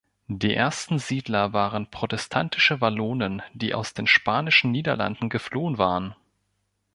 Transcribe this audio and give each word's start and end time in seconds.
Die 0.31 0.55
ersten 0.55 0.97
Siedler 0.97 1.53
waren 1.53 1.85
protestantische 1.91 2.81
Wallonen, 2.81 3.43
die 3.53 3.75
aus 3.75 3.93
den 3.93 4.07
spanischen 4.07 4.71
Niederlanden 4.71 5.29
geflohen 5.29 5.77
waren. 5.77 6.15